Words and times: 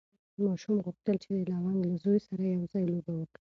ماشوم 0.43 0.77
غوښتل 0.85 1.15
چې 1.23 1.27
د 1.33 1.37
لونګ 1.51 1.79
له 1.89 1.95
زوی 2.03 2.19
سره 2.27 2.43
یو 2.45 2.63
ځای 2.73 2.85
لوبه 2.93 3.11
وکړي. 3.15 3.29